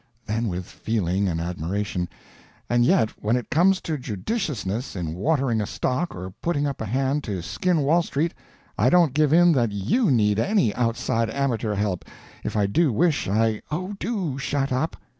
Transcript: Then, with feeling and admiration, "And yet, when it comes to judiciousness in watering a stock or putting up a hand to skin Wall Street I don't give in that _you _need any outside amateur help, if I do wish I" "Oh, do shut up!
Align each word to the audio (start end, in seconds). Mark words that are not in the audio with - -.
Then, 0.25 0.47
with 0.47 0.65
feeling 0.65 1.27
and 1.27 1.39
admiration, 1.39 2.09
"And 2.71 2.83
yet, 2.83 3.11
when 3.21 3.35
it 3.35 3.51
comes 3.51 3.79
to 3.81 3.99
judiciousness 3.99 4.95
in 4.95 5.13
watering 5.13 5.61
a 5.61 5.67
stock 5.67 6.15
or 6.15 6.31
putting 6.41 6.65
up 6.65 6.81
a 6.81 6.87
hand 6.87 7.23
to 7.25 7.43
skin 7.43 7.81
Wall 7.81 8.01
Street 8.01 8.33
I 8.79 8.89
don't 8.89 9.13
give 9.13 9.31
in 9.31 9.51
that 9.51 9.69
_you 9.69 10.09
_need 10.09 10.39
any 10.39 10.73
outside 10.73 11.29
amateur 11.29 11.75
help, 11.75 12.03
if 12.43 12.57
I 12.57 12.65
do 12.65 12.91
wish 12.91 13.27
I" 13.27 13.61
"Oh, 13.69 13.93
do 13.99 14.39
shut 14.39 14.71
up! 14.71 14.97